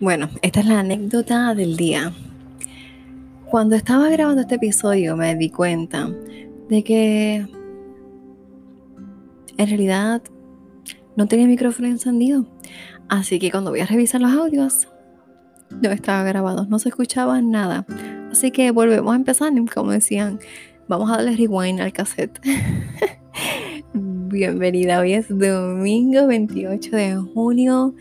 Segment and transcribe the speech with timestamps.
[0.00, 2.12] Bueno, esta es la anécdota del día.
[3.50, 6.08] Cuando estaba grabando este episodio me di cuenta
[6.68, 7.46] de que
[9.56, 10.22] en realidad
[11.16, 12.46] no tenía el micrófono encendido.
[13.08, 14.86] Así que cuando voy a revisar los audios,
[15.82, 17.84] no estaba grabado, no se escuchaba nada.
[18.30, 20.38] Así que volvemos a empezar, como decían,
[20.86, 22.38] vamos a darle rewind al cassette.
[23.94, 27.94] Bienvenida, hoy es domingo 28 de junio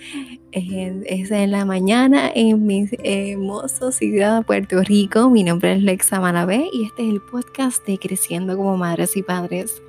[0.52, 5.30] es en la mañana en mi hermoso ciudad Puerto Rico.
[5.30, 9.24] Mi nombre es Lexa Malabé y este es el podcast de Creciendo como Madres y
[9.24, 9.82] Padres.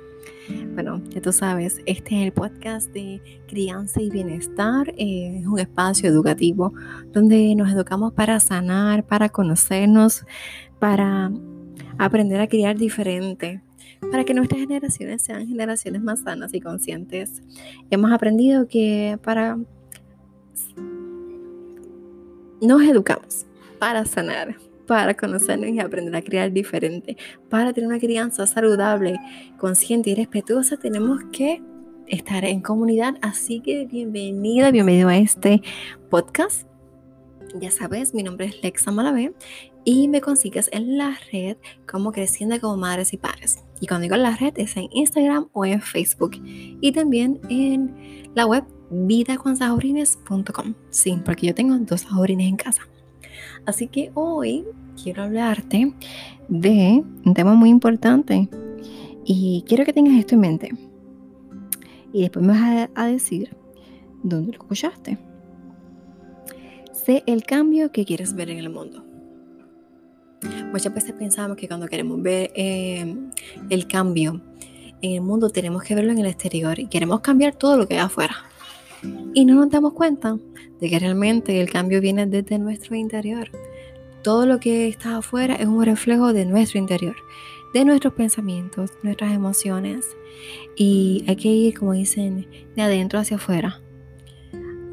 [0.73, 4.93] Bueno, ya tú sabes, este es el podcast de crianza y bienestar.
[4.97, 6.73] es un espacio educativo
[7.13, 10.25] donde nos educamos para sanar, para conocernos,
[10.79, 11.31] para
[11.97, 13.61] aprender a criar diferente,
[14.11, 17.43] para que nuestras generaciones sean generaciones más sanas y conscientes.
[17.91, 19.57] Hemos aprendido que para
[22.61, 23.45] nos educamos
[23.79, 27.17] para sanar, para conocernos y aprender a criar diferente.
[27.49, 29.19] Para tener una crianza saludable,
[29.57, 31.61] consciente y respetuosa, tenemos que
[32.07, 33.15] estar en comunidad.
[33.21, 35.61] Así que bienvenida, bienvenido a este
[36.09, 36.67] podcast.
[37.55, 39.33] Ya sabes, mi nombre es Lexa Malavé
[39.83, 41.57] y me consigues en la red
[41.89, 43.63] como Creciendo como Madres y Padres.
[43.79, 48.45] Y cuando digo la red es en Instagram o en Facebook y también en la
[48.45, 50.73] web vidaconsaurines.com.
[50.89, 52.83] Sí, porque yo tengo dos saurines en casa.
[53.65, 54.65] Así que hoy
[55.01, 55.93] quiero hablarte
[56.47, 58.49] de un tema muy importante
[59.25, 60.69] y quiero que tengas esto en mente.
[62.11, 63.55] Y después me vas a, decir
[64.23, 65.19] dónde lo escuchaste.
[66.91, 69.05] Sé el cambio que quieres ver en el mundo.
[70.71, 73.15] Muchas veces pensamos que cuando queremos ver eh,
[73.69, 74.41] el cambio
[75.01, 77.95] en el mundo tenemos que verlo en el exterior y queremos cambiar todo lo que
[77.95, 78.48] hay afuera.
[79.33, 80.37] Y no nos damos cuenta
[80.79, 83.49] de que realmente el cambio viene desde nuestro interior.
[84.23, 87.15] Todo lo que está afuera es un reflejo de nuestro interior,
[87.73, 90.05] de nuestros pensamientos, nuestras emociones.
[90.75, 93.81] Y hay que ir, como dicen, de adentro hacia afuera.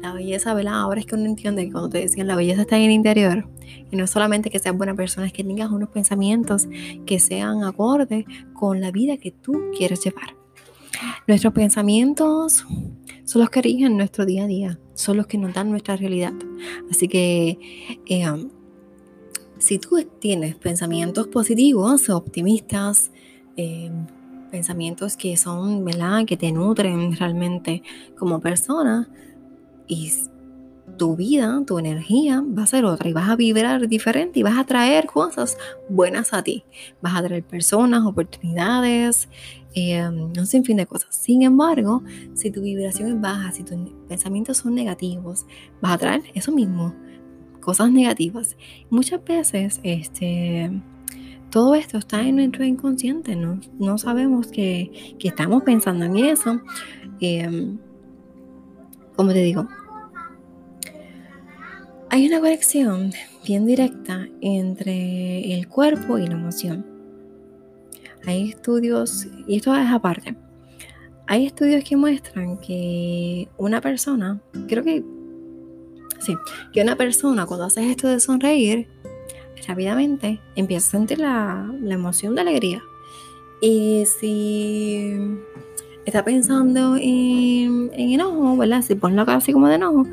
[0.01, 0.75] La belleza, ¿verdad?
[0.75, 3.49] Ahora es que uno entiende que cuando te decían la belleza está en el interior.
[3.91, 6.67] Y no solamente que seas buena persona, es que tengas unos pensamientos
[7.05, 10.35] que sean acordes con la vida que tú quieres llevar.
[11.27, 12.65] Nuestros pensamientos
[13.25, 16.33] son los que rigen nuestro día a día, son los que nos dan nuestra realidad.
[16.89, 17.59] Así que
[18.05, 18.49] eh, um,
[19.59, 23.11] si tú tienes pensamientos positivos, optimistas,
[23.55, 23.91] eh,
[24.51, 26.25] pensamientos que son, ¿verdad?
[26.25, 27.83] Que te nutren realmente
[28.17, 29.09] como persona
[29.87, 30.11] y
[30.95, 34.57] tu vida, tu energía va a ser otra y vas a vibrar diferente y vas
[34.57, 35.57] a traer cosas
[35.89, 36.63] buenas a ti.
[37.01, 39.27] Vas a traer personas, oportunidades,
[39.75, 41.13] eh, un sinfín de cosas.
[41.13, 42.03] Sin embargo,
[42.33, 43.77] si tu vibración es baja, si tus
[44.07, 45.45] pensamientos son negativos,
[45.81, 46.95] vas a traer eso mismo,
[47.59, 48.55] cosas negativas.
[48.89, 50.71] Muchas veces, este,
[51.51, 56.61] todo esto está en nuestro inconsciente, no, no sabemos que, que, estamos pensando en eso.
[57.19, 57.75] Eh,
[59.15, 59.67] como te digo,
[62.09, 63.11] hay una conexión
[63.45, 66.85] bien directa entre el cuerpo y la emoción.
[68.25, 70.35] Hay estudios, y esto es aparte,
[71.27, 75.03] hay estudios que muestran que una persona, creo que
[76.19, 76.35] sí,
[76.71, 78.87] que una persona cuando haces esto de sonreír,
[79.67, 82.81] rápidamente empieza a sentir la, emoción de alegría.
[83.61, 85.19] Y si
[86.05, 88.81] está pensando en, en enojo, ¿verdad?
[88.81, 90.05] Si pones la cara así como de enojo,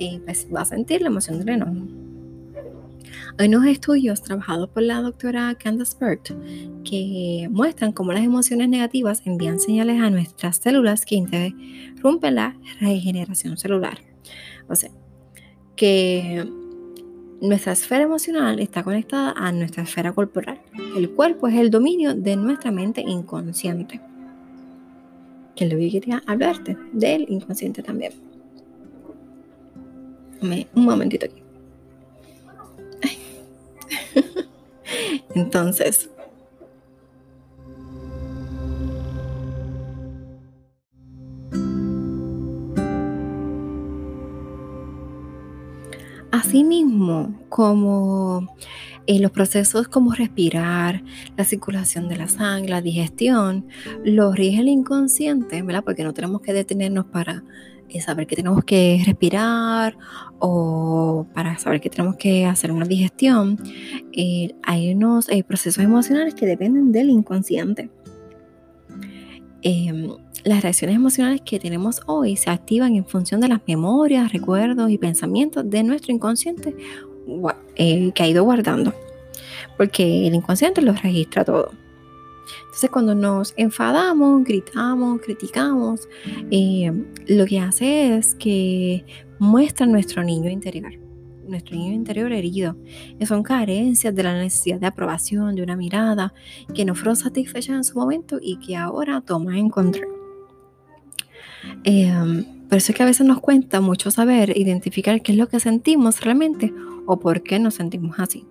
[0.00, 1.86] y pues va a sentir la emoción del enojo.
[3.38, 6.30] Hay unos estudios trabajados por la doctora Candace Burt
[6.84, 13.56] que muestran cómo las emociones negativas envían señales a nuestras células que interrumpen la regeneración
[13.56, 13.98] celular.
[14.68, 14.90] O sea,
[15.76, 16.46] que
[17.40, 20.60] nuestra esfera emocional está conectada a nuestra esfera corporal.
[20.96, 24.00] El cuerpo es el dominio de nuestra mente inconsciente.
[25.56, 28.29] Que lo que quería hablarte del inconsciente también
[30.42, 31.42] un momentito aquí.
[35.34, 36.10] Entonces,
[46.32, 48.56] Asimismo, como
[49.06, 51.02] en eh, los procesos como respirar,
[51.36, 53.66] la circulación de la sangre, la digestión,
[54.04, 55.84] lo rige el inconsciente, ¿verdad?
[55.84, 57.42] Porque no tenemos que detenernos para
[57.98, 59.96] saber que tenemos que respirar
[60.38, 63.58] o para saber que tenemos que hacer una digestión,
[64.12, 67.90] eh, hay unos eh, procesos emocionales que dependen del inconsciente.
[69.62, 70.08] Em,
[70.44, 74.96] las reacciones emocionales que tenemos hoy se activan en función de las memorias, recuerdos y
[74.96, 76.74] pensamientos de nuestro inconsciente
[77.76, 78.94] eh, que ha ido guardando.
[79.76, 81.72] Porque el inconsciente lo registra todo.
[82.64, 86.08] Entonces cuando nos enfadamos, gritamos, criticamos,
[86.50, 86.92] eh,
[87.26, 89.04] lo que hace es que
[89.38, 90.92] muestra nuestro niño interior,
[91.46, 92.76] nuestro niño interior herido.
[93.18, 96.32] Que son carencias de la necesidad de aprobación, de una mirada
[96.74, 100.08] que no fueron satisfechas en su momento y que ahora toma en control.
[101.84, 102.12] Eh,
[102.68, 105.58] por eso es que a veces nos cuenta mucho saber identificar qué es lo que
[105.58, 106.72] sentimos realmente
[107.06, 108.46] o por qué nos sentimos así.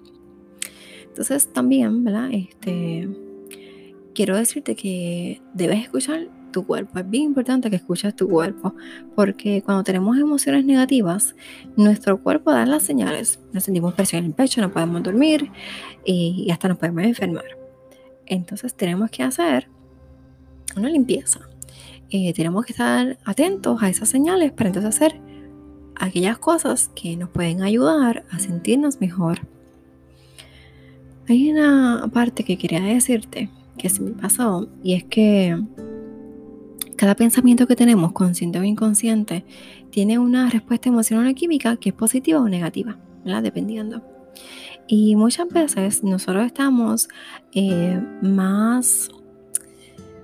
[1.08, 2.30] Entonces también, ¿verdad?
[2.32, 3.08] Este,
[4.20, 7.00] quiero decirte que debes escuchar tu cuerpo.
[7.00, 8.76] Es bien importante que escuches tu cuerpo,
[9.16, 11.36] porque cuando tenemos emociones negativas,
[11.78, 13.40] nuestro cuerpo da las señales.
[13.54, 15.50] Nos sentimos presión en el pecho, no podemos dormir
[16.04, 17.46] y hasta nos podemos enfermar.
[18.26, 19.70] Entonces tenemos que hacer
[20.76, 21.40] una limpieza.
[22.10, 25.22] Eh, tenemos que estar atentos a esas señales para entonces hacer
[25.96, 29.48] aquellas cosas que nos pueden ayudar a sentirnos mejor.
[31.30, 35.60] Hay una parte que quería decirte que se me pasó y es que
[36.96, 39.46] cada pensamiento que tenemos, consciente o inconsciente,
[39.90, 43.00] tiene una respuesta emocional o química que es positiva o negativa.
[43.42, 44.02] Dependiendo.
[44.88, 47.10] Y muchas veces nosotros estamos
[47.54, 49.10] eh, más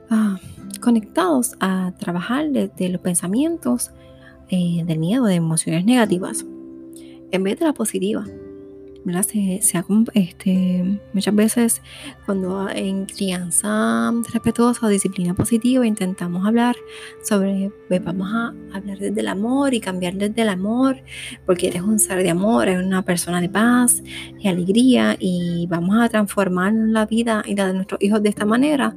[0.09, 0.39] ah,
[0.81, 3.91] conectados a trabajar desde los pensamientos
[4.49, 6.45] eh, del miedo, de emociones negativas,
[7.31, 8.25] en vez de la positiva.
[9.05, 9.61] Se,
[10.15, 11.81] este, muchas veces
[12.25, 16.75] cuando en crianza respetuosa o disciplina positiva intentamos hablar
[17.23, 20.97] sobre, pues vamos a hablar desde el amor y cambiar desde el amor,
[21.45, 24.01] porque eres un ser de amor, eres una persona de paz
[24.39, 28.45] y alegría y vamos a transformar la vida y la de nuestros hijos de esta
[28.45, 28.95] manera,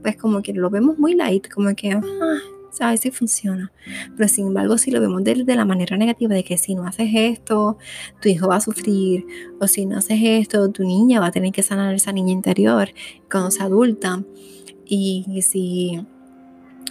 [0.00, 1.92] pues como que lo vemos muy light, como que...
[1.92, 3.00] Ah, ¿sabes?
[3.00, 3.72] Si funciona.
[4.16, 7.10] Pero sin embargo, si lo vemos de, la manera negativa de que si no haces
[7.12, 7.78] esto,
[8.20, 9.26] tu hijo va a sufrir,
[9.60, 12.90] o si no haces esto, tu niña va a tener que sanar esa niña interior
[13.30, 14.22] cuando sea adulta.
[14.86, 16.04] Y, si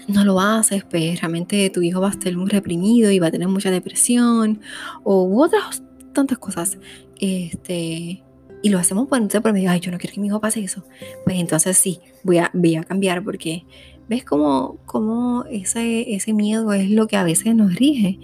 [0.07, 3.31] no lo haces, pues realmente tu hijo va a estar muy reprimido y va a
[3.31, 4.61] tener mucha depresión
[5.03, 5.83] o otras
[6.13, 6.77] tantas cosas.
[7.19, 8.23] Este,
[8.61, 10.83] y lo hacemos por, por medio, ay, yo no quiero que mi hijo pase eso.
[11.23, 13.65] Pues entonces sí, voy a, voy a cambiar porque
[14.09, 18.19] ¿Ves cómo, cómo ese, ese, miedo es lo que a veces nos rige?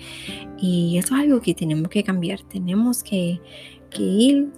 [0.58, 2.42] Y eso es algo que tenemos que cambiar.
[2.42, 3.40] Tenemos que,
[3.92, 4.52] que ir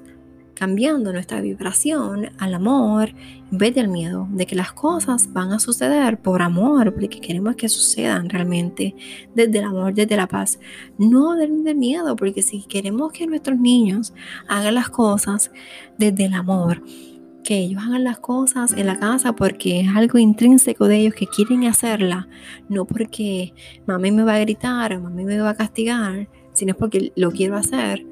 [0.53, 3.09] cambiando nuestra vibración al amor
[3.51, 7.57] en vez del miedo, de que las cosas van a suceder por amor, porque queremos
[7.57, 8.95] que sucedan realmente
[9.35, 10.59] desde el amor, desde la paz,
[10.97, 14.13] no desde el miedo, porque si queremos que nuestros niños
[14.47, 15.51] hagan las cosas
[15.97, 16.81] desde el amor,
[17.47, 21.27] que ellos hagan las cosas en la casa porque es algo intrínseco de ellos que
[21.27, 22.27] quieren hacerla,
[22.67, 23.53] no porque
[23.85, 27.55] mami me va a gritar o mami me va a castigar, sino porque lo quiero
[27.55, 28.05] hacer,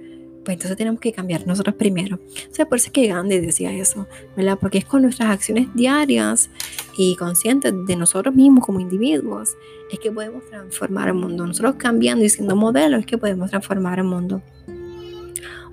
[0.45, 2.15] pues entonces tenemos que cambiar nosotros primero.
[2.15, 4.57] O sea, por eso es que Gandhi decía eso, ¿verdad?
[4.57, 6.49] Porque es con nuestras acciones diarias
[6.97, 9.57] y conscientes de nosotros mismos como individuos,
[9.91, 11.45] es que podemos transformar el mundo.
[11.45, 14.41] Nosotros cambiando y siendo modelos es que podemos transformar el mundo.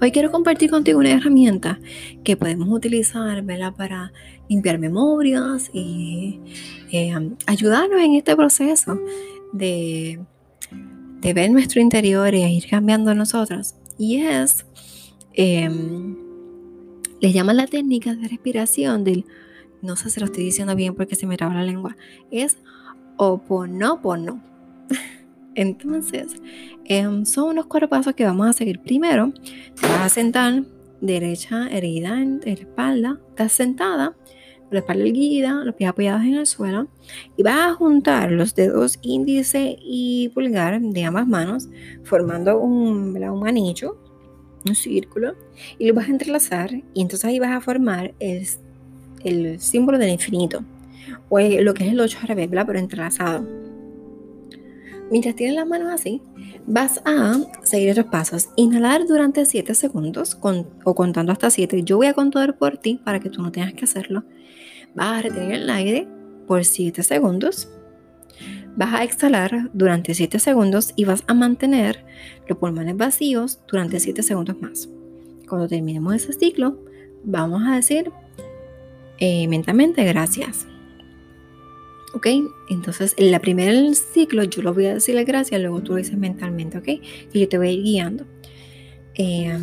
[0.03, 1.79] Hoy quiero compartir contigo una herramienta
[2.25, 3.45] que podemos utilizar
[3.77, 4.13] para
[4.49, 6.41] limpiar memorias y
[6.91, 7.15] eh,
[7.47, 8.99] ayudarnos en este proceso
[9.53, 10.19] de,
[11.23, 13.77] ver nuestro interior y ir cambiando nosotros.
[13.97, 14.67] Y es,
[15.35, 16.17] em,
[17.21, 19.25] le llaman la técnica de respiración del,
[19.83, 21.97] no sé si lo estoy diciendo bien porque se me traba la lengua,
[22.33, 22.59] es
[23.19, 24.43] oponopono.
[25.55, 26.35] Entonces,
[26.87, 28.81] em, son unos cuatro pasos que vamos a seguir.
[28.81, 29.33] Primero,
[29.81, 30.65] te vas a sentar
[31.01, 34.17] derecha, erguida en, la espalda, estás sentada,
[34.71, 36.89] la espalda erguida, los pies apoyados en el suelo,
[37.37, 41.69] y vas a juntar los dedos índice y pulgar de ambas manos,
[42.05, 43.99] formando un, un anillo,
[44.65, 45.35] un círculo,
[45.79, 48.47] y lo vas a entrelazar, y entonces ahí vas a formar el,
[49.25, 50.65] el símbolo del infinito,
[51.29, 53.72] o lo que es el 8 al revés, pero entrelazado.
[55.13, 56.23] Mientras tienes las manos así,
[56.67, 58.49] vas a seguir estos pasos.
[58.57, 60.39] Inhalar durante 7 segundos
[60.85, 61.83] o contando hasta 7.
[61.83, 64.25] Yo voy a contar por ti para que tú no tengas que hacerlo.
[64.95, 66.09] Vas a retener el aire
[66.47, 67.69] por 7 segundos.
[68.75, 72.07] Vas a exhalar durante 7 segundos y vas a mantener
[72.49, 74.89] los pulmones vacíos durante 7 segundos más.
[75.47, 76.79] Cuando terminemos ese ciclo,
[77.23, 78.11] vamos a decir
[79.19, 80.67] eh, mentalmente gracias.
[82.15, 82.27] ¿Ok?
[82.69, 85.99] Entonces, en la primera ciclo yo lo voy a decir las gracias, luego tú lo
[85.99, 86.89] dices mentalmente, ¿ok?
[87.33, 88.27] Y yo te voy a ir guiando.
[89.15, 89.59] Eh,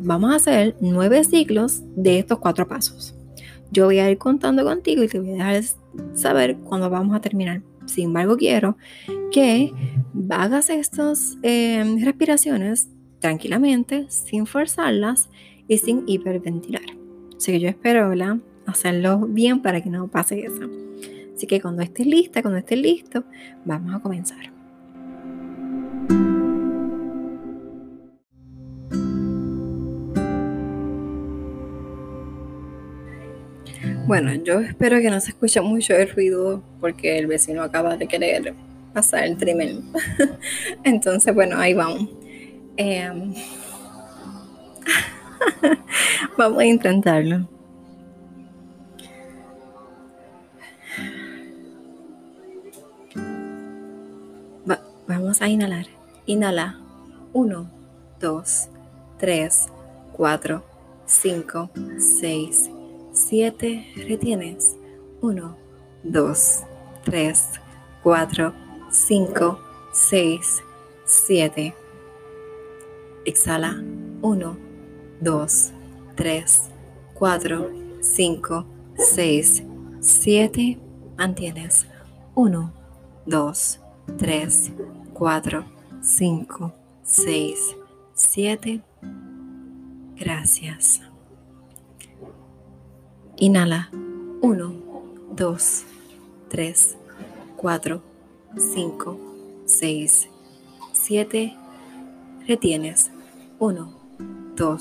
[0.00, 3.14] vamos a hacer nueve ciclos de estos cuatro pasos.
[3.70, 5.62] Yo voy a ir contando contigo y te voy a dejar
[6.14, 7.62] saber cuándo vamos a terminar.
[7.86, 8.76] Sin embargo, quiero
[9.32, 9.72] que
[10.30, 12.88] hagas estas em, respiraciones
[13.20, 15.30] tranquilamente, sin forzarlas
[15.68, 16.82] y sin hiperventilar.
[17.36, 18.10] Así que yo espero
[18.66, 20.68] hacerlo bien para que no pase eso.
[21.40, 23.24] Así que cuando estés lista, cuando estés listo,
[23.64, 24.52] vamos a comenzar.
[34.06, 38.06] Bueno, yo espero que no se escuche mucho el ruido porque el vecino acaba de
[38.06, 38.52] querer
[38.92, 39.76] pasar el trimmer.
[40.84, 42.06] Entonces, bueno, ahí vamos.
[42.76, 43.32] Em,
[46.36, 47.48] vamos a intentarlo.
[55.10, 55.86] Vamos a inhalar.
[56.26, 56.78] Inhala.
[57.32, 57.70] 1,
[58.20, 58.68] 2,
[59.18, 59.68] 3,
[60.12, 60.62] 4,
[61.06, 62.70] 5, 6,
[63.12, 64.76] 7, retienes.
[65.20, 65.56] 1,
[66.04, 66.34] 2,
[67.04, 67.60] 3,
[68.02, 68.54] 4,
[68.90, 69.58] 5,
[69.92, 70.62] 6,
[71.04, 71.74] 7.
[73.24, 73.82] Exhala.
[74.22, 74.58] 1,
[75.20, 75.46] 2,
[76.14, 76.44] 3,
[77.14, 79.62] 4, 5, 6,
[80.00, 80.78] 7.
[81.16, 81.86] Mantienes.
[82.34, 82.72] 1,
[83.26, 83.80] 2,
[84.16, 84.72] 3,
[85.20, 85.66] 4,
[86.00, 86.72] 5,
[87.02, 87.76] 6,
[88.14, 88.82] 7.
[90.18, 91.02] Gracias.
[93.36, 93.90] Inhala.
[94.40, 94.82] 1,
[95.36, 95.84] 2,
[96.48, 96.96] 3,
[97.54, 98.02] 4,
[98.74, 99.18] 5,
[99.66, 100.28] 6,
[100.94, 101.56] 7.
[102.48, 103.10] Retienes.
[103.58, 103.94] 1,
[104.56, 104.78] 2,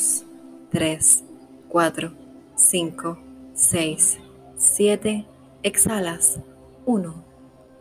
[0.72, 1.24] 3,
[1.68, 2.14] 4,
[2.56, 3.18] 5,
[3.56, 4.20] 6,
[4.56, 5.26] 7.
[5.64, 6.40] Exhalas.
[6.86, 7.14] 1,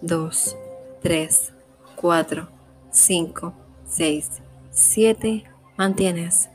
[0.03, 0.57] 2,
[1.03, 1.58] 3, 4,
[2.01, 3.53] 5,
[3.87, 5.45] 6, 7.
[5.77, 6.49] Mantienes.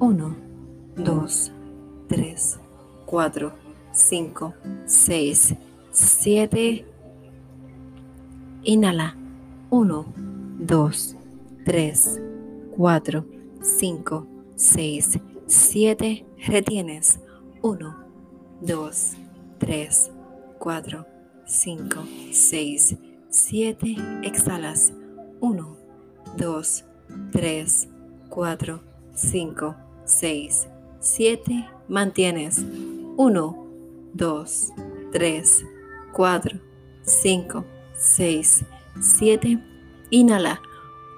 [0.00, 0.36] 1,
[0.96, 1.26] 2,
[2.08, 2.58] 3,
[3.06, 3.52] 4,
[3.92, 4.54] 5,
[4.86, 5.56] 6,
[5.92, 6.84] 7.
[8.64, 9.14] Inhala.
[9.70, 10.04] 1,
[10.58, 10.90] 2,
[11.64, 11.92] 3,
[12.76, 13.24] 4,
[13.80, 14.26] 5,
[14.56, 16.26] 6, 7.
[16.48, 17.20] Retienes.
[17.62, 17.94] 1,
[18.62, 18.90] 2,
[19.58, 20.10] 3,
[20.58, 21.06] 4,
[21.46, 23.07] 5, 6, 7.
[24.22, 24.92] Exhalas.
[25.40, 25.76] 1,
[26.38, 26.62] 2,
[27.30, 27.88] 3,
[28.30, 28.80] 4,
[29.14, 30.68] 5, 6,
[31.00, 31.68] 7.
[31.88, 32.64] Mantienes.
[33.16, 33.54] 1,
[34.14, 34.44] 2,
[35.12, 35.66] 3,
[36.12, 36.60] 4,
[37.04, 38.64] 5, 6,
[39.00, 39.62] 7.
[40.10, 40.60] Inhala.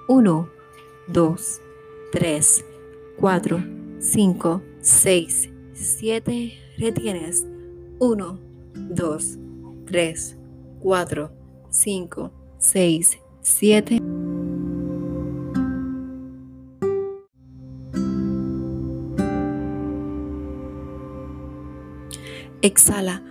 [0.09, 0.49] 1,
[1.07, 1.35] 2,
[2.11, 2.65] 3,
[3.21, 3.63] 4,
[3.99, 6.51] 5, 6, 7.
[6.77, 7.45] Retienes.
[7.99, 8.39] 1,
[8.75, 9.37] 2,
[9.85, 10.35] 3,
[10.83, 11.40] 4,
[11.71, 14.01] 5, 6, 7.
[22.61, 23.23] Exhala.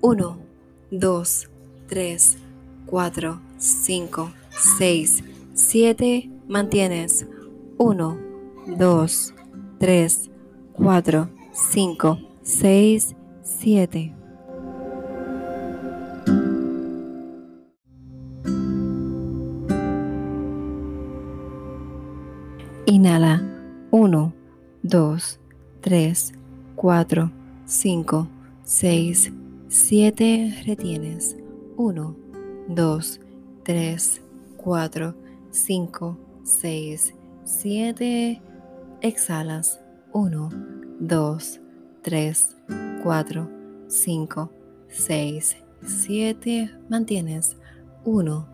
[0.00, 0.36] 1,
[0.90, 1.24] 2,
[1.88, 2.38] 3,
[2.86, 4.32] 4, 5,
[4.78, 5.24] 6,
[5.54, 6.30] 7.
[6.46, 7.26] Mantienes.
[7.76, 8.16] 1,
[8.66, 9.34] 2,
[9.78, 10.30] 3,
[10.78, 14.14] 4, 5, 6, 7.
[23.08, 23.40] Inhala.
[23.90, 24.34] 1,
[24.82, 25.38] 2,
[25.80, 26.32] 3,
[26.76, 27.30] 4,
[27.66, 28.28] 5,
[28.64, 29.32] 6,
[29.68, 31.34] 7, retienes.
[31.78, 32.16] 1,
[32.68, 33.00] 2,
[33.64, 34.20] 3,
[34.58, 35.14] 4,
[35.50, 38.42] 5, 6, 7,
[39.00, 39.80] exhalas.
[40.12, 40.50] 1,
[41.00, 41.38] 2,
[42.02, 42.56] 3,
[43.02, 43.48] 4,
[43.88, 44.50] 5,
[44.90, 47.56] 6, 7, mantienes.
[48.04, 48.46] 1,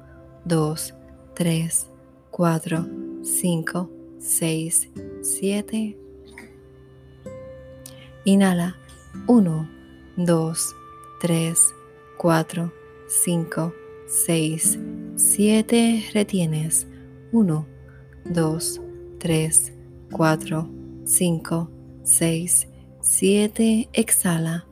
[0.45, 0.95] 2,
[1.35, 1.89] 3,
[2.31, 2.87] 4,
[3.25, 4.89] 5, 6,
[5.23, 5.97] 7.
[8.25, 8.75] Inhala.
[9.27, 9.69] 1,
[10.17, 10.55] 2,
[11.21, 11.55] 3,
[12.17, 12.73] 4,
[13.07, 13.73] 5,
[14.09, 14.79] 6,
[15.17, 16.05] 7.
[16.15, 16.87] Retienes.
[17.33, 17.67] 1,
[18.25, 18.81] 2,
[19.19, 19.73] 3,
[20.11, 20.69] 4,
[21.05, 21.69] 5,
[22.03, 22.69] 6,
[23.03, 23.89] 7.
[23.93, 24.65] Exhala.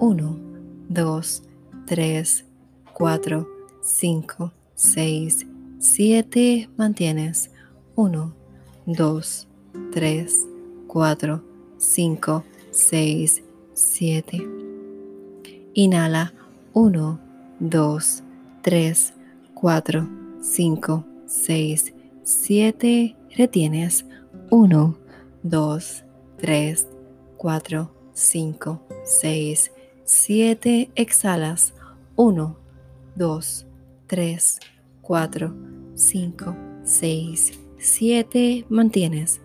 [0.00, 0.40] 1,
[0.88, 1.42] 2,
[1.86, 2.44] 3,
[2.92, 3.46] 4,
[3.82, 5.46] 5, 6,
[5.78, 6.68] 7.
[6.76, 7.50] Mantienes.
[7.94, 8.34] 1,
[8.86, 9.46] 2,
[9.92, 10.26] 3,
[10.86, 11.40] 4,
[11.78, 13.42] 5, 6,
[13.74, 14.48] 7.
[15.74, 16.32] Inhala
[16.72, 17.18] 1,
[17.60, 18.22] 2,
[18.62, 19.12] 3,
[19.54, 20.08] 4,
[20.40, 23.16] 5, 6, 7.
[23.36, 24.04] Retienes
[24.50, 24.96] 1,
[25.42, 26.04] 2,
[26.38, 26.86] 3,
[27.36, 29.70] 4, 5, 6,
[30.04, 30.90] 7.
[30.94, 31.74] Exhalas
[32.14, 32.56] 1,
[33.16, 33.66] 2,
[34.06, 34.60] 3,
[35.02, 35.52] 4,
[35.96, 39.40] 5, 6, 7, mantienes.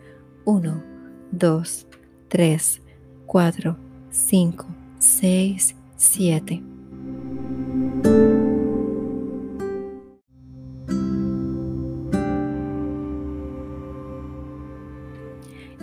[0.46, 0.84] 1,
[1.32, 1.88] 2,
[2.30, 2.82] 3,
[3.28, 3.78] 4,
[4.10, 4.66] 5,
[5.00, 6.64] 6, 7.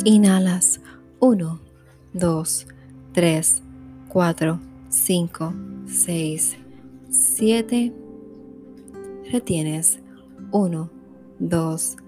[0.05, 0.81] Inhalas
[1.21, 1.61] 1,
[2.15, 2.67] 2,
[3.13, 3.63] 3,
[4.09, 5.55] 4, 5,
[5.87, 6.57] 6,
[7.11, 7.93] 7.
[9.31, 10.01] Retienes
[10.51, 10.91] 1,
[11.39, 12.08] 2, 3.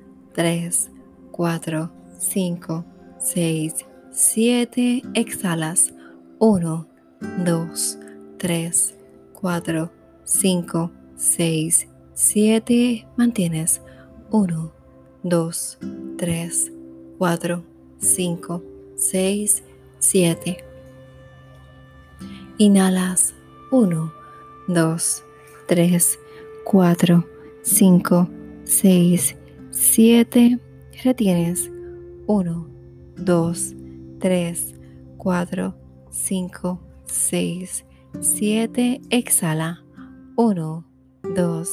[1.32, 2.84] 4, 5,
[3.18, 5.02] 6, 7.
[5.14, 5.92] Exhalas
[6.38, 6.86] 1,
[7.44, 7.98] 2,
[8.38, 8.94] 3,
[9.34, 9.90] 4,
[10.24, 13.06] 5, 6, 7.
[13.16, 13.82] Mantienes
[14.30, 14.72] 1,
[15.22, 15.78] 2,
[16.16, 16.72] 3,
[17.18, 17.62] 4,
[18.00, 18.62] 5,
[18.96, 19.62] 6,
[19.98, 20.64] 7.
[22.58, 23.34] Inhalas
[23.70, 24.12] 1,
[24.68, 25.22] 2,
[25.66, 26.18] 3,
[26.64, 27.24] 4,
[27.62, 28.28] 5,
[28.64, 29.39] 6,
[29.70, 30.60] 7.
[31.04, 31.70] Retienes
[32.26, 32.66] 1,
[33.16, 33.54] 2,
[34.18, 34.74] 3,
[35.16, 35.74] 4,
[36.10, 37.84] 5, 6,
[38.20, 39.00] 7.
[39.10, 39.78] Exhala
[40.36, 40.84] 1,
[41.22, 41.64] 2,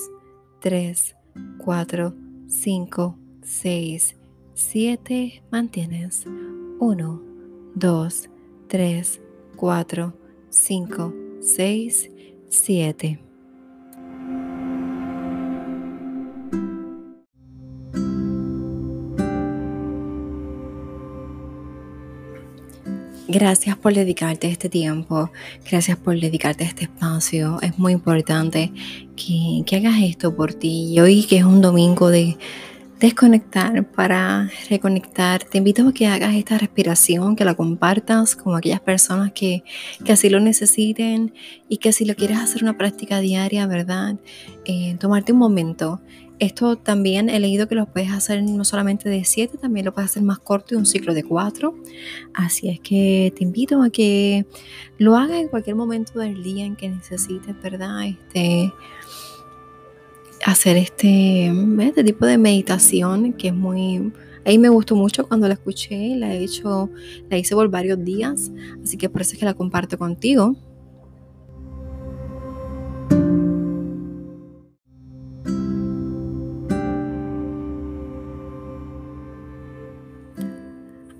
[0.61, 1.15] 3,
[1.57, 2.13] 4,
[2.47, 4.15] 5, 6,
[4.53, 5.41] 7.
[5.51, 6.25] Mantienes
[6.79, 7.21] 1,
[7.75, 8.29] 2,
[8.67, 9.21] 3,
[9.55, 10.13] 4,
[10.51, 12.09] 5, 6,
[12.49, 13.26] 7.
[23.29, 25.31] Gracias por dedicarte este tiempo,
[25.69, 27.59] gracias por dedicarte este espacio.
[27.61, 28.71] Es muy importante
[29.17, 30.93] que, que hagas esto por ti.
[30.93, 32.37] Y hoy que es un domingo de,
[32.99, 35.43] desconectar para reconectar.
[35.43, 39.63] Te invito a que hagas esta respiración, que la compartas con aquellas personas que,
[40.03, 41.33] que así lo necesiten
[41.69, 44.15] y que si lo quieres hacer una práctica diaria, ¿verdad?
[44.65, 46.01] Eh, tomarte un momento.
[46.39, 50.11] Esto también he leído que lo puedes hacer no solamente de 7, también lo puedes
[50.11, 51.73] hacer más corto y un ciclo de 4.
[52.33, 54.45] Así es que te invito a que
[54.99, 58.05] lo hagas en cualquier momento del día en que necesites, ¿verdad?
[58.05, 58.71] Este,
[60.45, 64.11] hacer este, este tipo de meditación que es muy...
[64.45, 66.89] Ahí me gustó mucho cuando la escuché, la he hecho,
[67.29, 68.49] la hice por varios días,
[68.81, 70.55] así que por eso es que la comparto contigo.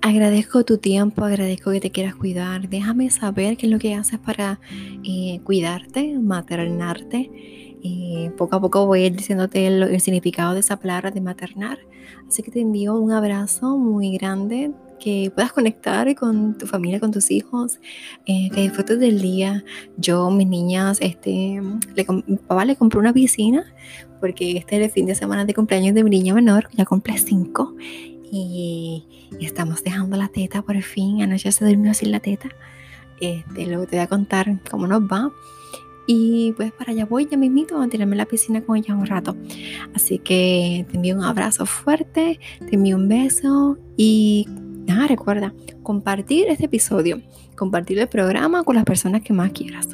[0.08, 2.70] Agradezco tu tiempo, agradezco que te quieras cuidar.
[2.70, 4.58] Déjame saber qué es lo que haces para
[5.04, 7.30] eh, cuidarte, maternarte
[7.82, 11.78] y poco a poco voy a ir diciéndote el, significado de esa palabra de maternar.
[12.26, 17.10] Así que te envío un abrazo muy grande, que puedas conectar con tu familia, con
[17.10, 17.78] tus hijos,
[18.24, 19.62] eh, que disfrutes del día.
[19.98, 21.60] Yo, mis niñas, este,
[21.94, 23.62] le, mi papá le compró una piscina
[24.20, 27.18] porque este es el fin de semana de cumpleaños de mi niña menor, ya cumple
[27.18, 27.74] cinco.
[28.30, 29.04] Y,
[29.40, 31.22] estamos dejando la teta por fin.
[31.22, 32.48] Anoche se durmió sin la teta.
[33.20, 35.32] Este, luego te voy a contar cómo nos va.
[36.06, 39.04] Y pues para allá voy ya mismito a tirarme en la piscina con ella un
[39.04, 39.36] rato.
[39.94, 44.46] Así que te envío un abrazo fuerte, te envío un beso y
[44.86, 47.20] nada, recuerda compartir este episodio,
[47.56, 49.86] compartir el programa con las personas que más quieras.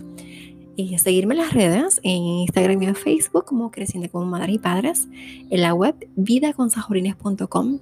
[0.77, 4.59] Y seguirme en las redes, en Instagram y en Facebook como Creciendo como Madres y
[4.59, 5.09] Padres,
[5.51, 7.81] en la web vidaconsajorines.com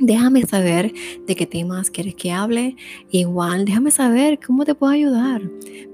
[0.00, 0.94] Déjame saber
[1.26, 2.74] de qué temas quieres que hable.
[3.10, 5.42] Igual, déjame saber cómo te puedo ayudar.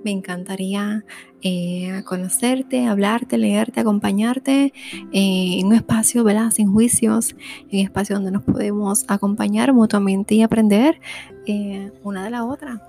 [0.05, 1.05] Me encantaría
[1.42, 4.73] eh, conocerte, hablarte, leerte, acompañarte
[5.12, 6.53] eh, en un espacio, ¿verdad?
[6.53, 7.35] Sin juicios,
[7.69, 11.01] en un espacio donde nos podemos acompañar mutuamente y aprender
[11.47, 12.81] eh, una de la otra.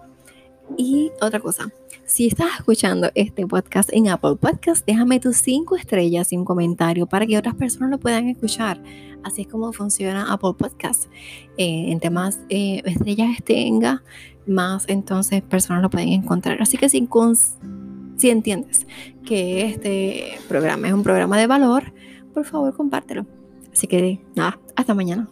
[0.77, 1.71] Y otra cosa,
[2.07, 7.05] si estás escuchando este podcast en Apple Podcast, déjame tus cinco estrellas y un comentario
[7.05, 8.81] para que otras personas lo puedan escuchar.
[9.25, 11.11] Así es como funciona Apple Podcast.
[11.57, 14.03] Eh, entre más eh, estrellas tenga,
[14.47, 16.61] más entonces personas lo pueden encontrar.
[16.61, 18.87] Así que si entiendes
[19.25, 21.91] que este programa es un programa de valor,
[22.33, 23.25] por favor compártelo.
[23.73, 25.27] Así que nada, hasta mañana.